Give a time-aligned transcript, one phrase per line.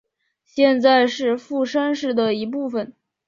[0.43, 2.95] 现在是富山市的一部分。